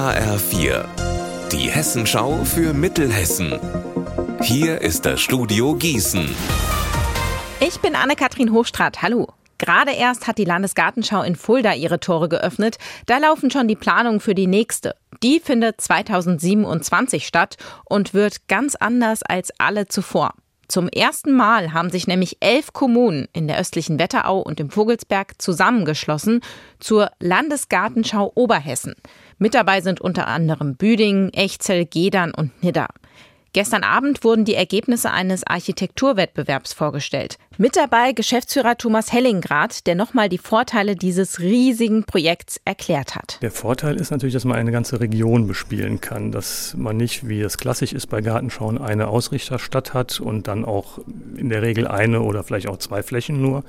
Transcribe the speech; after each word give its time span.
HR4, 0.00 0.86
die 1.52 1.68
Hessenschau 1.68 2.42
für 2.44 2.72
Mittelhessen. 2.72 3.60
Hier 4.40 4.80
ist 4.80 5.04
das 5.04 5.20
Studio 5.20 5.74
Gießen. 5.74 6.26
Ich 7.60 7.78
bin 7.80 7.94
Anne-Kathrin 7.94 8.50
Hochstrat. 8.50 9.02
Hallo. 9.02 9.28
Gerade 9.58 9.92
erst 9.92 10.26
hat 10.26 10.38
die 10.38 10.46
Landesgartenschau 10.46 11.20
in 11.20 11.36
Fulda 11.36 11.74
ihre 11.74 12.00
Tore 12.00 12.30
geöffnet. 12.30 12.78
Da 13.04 13.18
laufen 13.18 13.50
schon 13.50 13.68
die 13.68 13.76
Planungen 13.76 14.20
für 14.20 14.34
die 14.34 14.46
nächste. 14.46 14.94
Die 15.22 15.38
findet 15.38 15.82
2027 15.82 17.26
statt 17.26 17.58
und 17.84 18.14
wird 18.14 18.48
ganz 18.48 18.76
anders 18.76 19.22
als 19.22 19.52
alle 19.58 19.86
zuvor. 19.86 20.32
Zum 20.70 20.88
ersten 20.88 21.32
Mal 21.32 21.72
haben 21.72 21.90
sich 21.90 22.06
nämlich 22.06 22.36
elf 22.38 22.72
Kommunen 22.72 23.26
in 23.32 23.48
der 23.48 23.58
östlichen 23.58 23.98
Wetterau 23.98 24.38
und 24.40 24.60
im 24.60 24.70
Vogelsberg 24.70 25.42
zusammengeschlossen 25.42 26.42
zur 26.78 27.10
Landesgartenschau 27.18 28.30
Oberhessen. 28.36 28.94
Mit 29.42 29.54
dabei 29.54 29.80
sind 29.80 30.02
unter 30.02 30.28
anderem 30.28 30.76
Büdingen, 30.76 31.32
Echzell, 31.32 31.86
Gedern 31.86 32.34
und 32.34 32.62
Nidda. 32.62 32.88
Gestern 33.52 33.82
Abend 33.82 34.22
wurden 34.22 34.44
die 34.44 34.54
Ergebnisse 34.54 35.10
eines 35.10 35.44
Architekturwettbewerbs 35.44 36.72
vorgestellt. 36.72 37.36
Mit 37.58 37.76
dabei 37.76 38.12
Geschäftsführer 38.12 38.78
Thomas 38.78 39.12
Hellingrad, 39.12 39.88
der 39.88 39.96
nochmal 39.96 40.28
die 40.28 40.38
Vorteile 40.38 40.94
dieses 40.94 41.40
riesigen 41.40 42.04
Projekts 42.04 42.60
erklärt 42.64 43.16
hat. 43.16 43.38
Der 43.42 43.50
Vorteil 43.50 43.96
ist 43.96 44.12
natürlich, 44.12 44.34
dass 44.34 44.44
man 44.44 44.56
eine 44.56 44.70
ganze 44.70 45.00
Region 45.00 45.48
bespielen 45.48 46.00
kann, 46.00 46.30
dass 46.30 46.74
man 46.76 46.96
nicht, 46.96 47.28
wie 47.28 47.40
es 47.40 47.58
klassisch 47.58 47.92
ist 47.92 48.06
bei 48.06 48.20
Gartenschauen, 48.20 48.78
eine 48.78 49.08
Ausrichterstadt 49.08 49.94
hat 49.94 50.20
und 50.20 50.46
dann 50.46 50.64
auch 50.64 51.00
in 51.36 51.48
der 51.48 51.62
Regel 51.62 51.88
eine 51.88 52.22
oder 52.22 52.44
vielleicht 52.44 52.68
auch 52.68 52.76
zwei 52.76 53.02
Flächen 53.02 53.42
nur, 53.42 53.64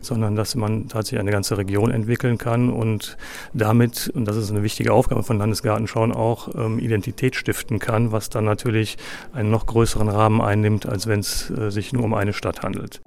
sondern 0.00 0.36
dass 0.36 0.54
man 0.54 0.88
tatsächlich 0.88 1.18
eine 1.18 1.32
ganze 1.32 1.58
Region 1.58 1.90
entwickeln 1.90 2.38
kann 2.38 2.70
und 2.70 3.16
damit, 3.52 4.12
und 4.14 4.26
das 4.26 4.36
ist 4.36 4.50
eine 4.52 4.62
wichtige 4.62 4.92
Aufgabe 4.92 5.24
von 5.24 5.38
Landesgartenschauen 5.38 6.12
auch, 6.12 6.54
ähm, 6.54 6.78
Identität 6.78 7.34
stiften 7.34 7.80
kann, 7.80 8.12
was 8.12 8.30
dann 8.30 8.44
natürlich 8.44 8.96
einen 9.32 9.50
noch 9.50 9.66
größeren 9.66 10.08
Rahmen 10.08 10.40
einnimmt, 10.40 10.86
als 10.86 11.06
wenn 11.06 11.20
es 11.20 11.50
äh, 11.50 11.70
sich 11.70 11.92
nur 11.92 12.04
um 12.04 12.14
eine 12.14 12.32
Stadt 12.32 12.62
handelt. 12.62 13.00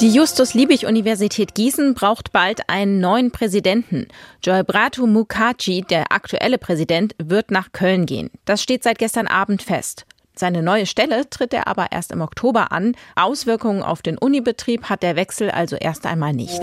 Die 0.00 0.12
Justus-Liebig-Universität 0.12 1.54
Gießen 1.54 1.94
braucht 1.94 2.32
bald 2.32 2.68
einen 2.68 2.98
neuen 2.98 3.30
Präsidenten. 3.30 4.08
Joybratu 4.42 5.06
Mukherjee, 5.06 5.82
der 5.82 6.10
aktuelle 6.10 6.58
Präsident, 6.58 7.14
wird 7.22 7.52
nach 7.52 7.70
Köln 7.70 8.06
gehen. 8.06 8.30
Das 8.44 8.62
steht 8.62 8.82
seit 8.82 8.98
gestern 8.98 9.28
Abend 9.28 9.62
fest. 9.62 10.06
Seine 10.34 10.62
neue 10.62 10.86
Stelle 10.86 11.28
tritt 11.30 11.54
er 11.54 11.68
aber 11.68 11.92
erst 11.92 12.10
im 12.10 12.20
Oktober 12.20 12.72
an. 12.72 12.96
Auswirkungen 13.14 13.82
auf 13.82 14.02
den 14.02 14.18
Unibetrieb 14.18 14.84
hat 14.84 15.04
der 15.04 15.14
Wechsel 15.14 15.50
also 15.50 15.76
erst 15.76 16.06
einmal 16.06 16.32
nicht. 16.32 16.62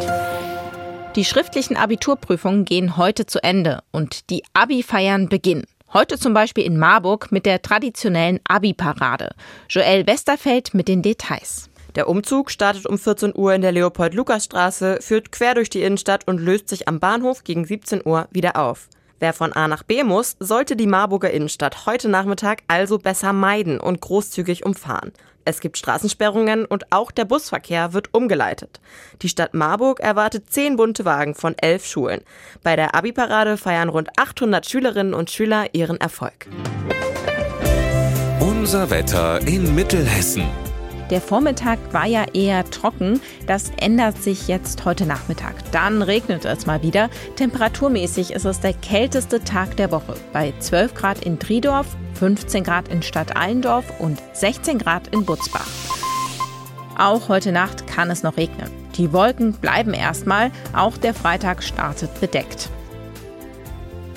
Die 1.15 1.23
schriftlichen 1.23 1.77
Abiturprüfungen 1.77 2.65
gehen 2.65 2.97
heute 2.97 3.25
zu 3.25 3.41
Ende 3.41 3.83
und 3.91 4.29
die 4.29 4.43
Abi-Feiern 4.53 5.29
beginnen. 5.29 5.65
Heute 5.91 6.19
zum 6.19 6.35
Beispiel 6.35 6.65
in 6.65 6.77
Marburg 6.77 7.31
mit 7.31 7.47
der 7.47 7.63
traditionellen 7.63 8.39
Abi-Parade. 8.47 9.31
Joel 9.69 10.05
Westerfeld 10.05 10.75
mit 10.75 10.87
den 10.87 11.01
Details. 11.01 11.71
Der 11.95 12.07
Umzug 12.07 12.51
startet 12.51 12.85
um 12.85 12.99
14 12.99 13.33
Uhr 13.35 13.55
in 13.55 13.63
der 13.63 13.71
Leopold-Lukas-Straße, 13.71 14.99
führt 15.01 15.31
quer 15.31 15.55
durch 15.55 15.71
die 15.71 15.81
Innenstadt 15.81 16.27
und 16.27 16.39
löst 16.39 16.69
sich 16.69 16.87
am 16.87 16.99
Bahnhof 16.99 17.43
gegen 17.43 17.65
17 17.65 18.05
Uhr 18.05 18.27
wieder 18.29 18.55
auf. 18.55 18.87
Wer 19.19 19.33
von 19.33 19.53
A 19.53 19.67
nach 19.67 19.83
B 19.83 20.03
muss, 20.03 20.37
sollte 20.39 20.75
die 20.75 20.87
Marburger 20.87 21.31
Innenstadt 21.31 21.85
heute 21.85 22.07
Nachmittag 22.07 22.63
also 22.67 22.97
besser 22.97 23.33
meiden 23.33 23.79
und 23.79 23.99
großzügig 23.99 24.65
umfahren. 24.65 25.11
Es 25.45 25.59
gibt 25.59 25.77
Straßensperrungen 25.77 26.65
und 26.65 26.91
auch 26.91 27.11
der 27.11 27.25
Busverkehr 27.25 27.93
wird 27.93 28.13
umgeleitet. 28.13 28.79
Die 29.21 29.29
Stadt 29.29 29.53
Marburg 29.53 29.99
erwartet 29.99 30.45
zehn 30.49 30.75
bunte 30.75 31.05
Wagen 31.05 31.35
von 31.35 31.57
elf 31.57 31.85
Schulen. 31.85 32.21
Bei 32.63 32.75
der 32.75 32.95
Abi-Parade 32.95 33.57
feiern 33.57 33.89
rund 33.89 34.09
800 34.17 34.69
Schülerinnen 34.69 35.13
und 35.13 35.31
Schüler 35.31 35.73
ihren 35.73 35.99
Erfolg. 35.99 36.47
Unser 38.39 38.89
Wetter 38.89 39.45
in 39.47 39.73
Mittelhessen. 39.73 40.68
Der 41.09 41.21
Vormittag 41.21 41.79
war 41.91 42.05
ja 42.05 42.25
eher 42.33 42.69
trocken. 42.69 43.19
Das 43.47 43.71
ändert 43.79 44.21
sich 44.21 44.47
jetzt 44.47 44.85
heute 44.85 45.05
Nachmittag. 45.05 45.55
Dann 45.71 46.01
regnet 46.01 46.45
es 46.45 46.67
mal 46.67 46.83
wieder. 46.83 47.09
Temperaturmäßig 47.35 48.31
ist 48.31 48.45
es 48.45 48.59
der 48.59 48.73
kälteste 48.73 49.43
Tag 49.43 49.75
der 49.77 49.91
Woche. 49.91 50.15
Bei 50.33 50.53
12 50.59 50.93
Grad 50.93 51.25
in 51.25 51.39
Driedorf, 51.39 51.87
15 52.13 52.63
Grad 52.63 52.89
in 52.89 53.01
Stadt 53.01 53.35
Allendorf 53.35 53.85
und 53.99 54.21
16 54.33 54.77
Grad 54.77 55.07
in 55.07 55.25
Butzbach. 55.25 55.67
Auch 56.97 57.29
heute 57.29 57.51
Nacht 57.51 57.87
kann 57.87 58.11
es 58.11 58.23
noch 58.23 58.37
regnen. 58.37 58.69
Die 58.97 59.13
Wolken 59.13 59.53
bleiben 59.53 59.93
erstmal. 59.93 60.51
Auch 60.73 60.97
der 60.97 61.13
Freitag 61.13 61.63
startet 61.63 62.19
bedeckt. 62.19 62.69